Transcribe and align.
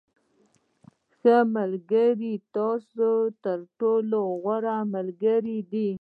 •ښه 1.17 1.35
ملګری 1.55 2.33
ستا 2.45 2.69
تر 3.43 3.59
ټولو 3.79 4.19
غوره 4.41 4.77
ملګری 4.95 5.57
دی. 5.71 5.89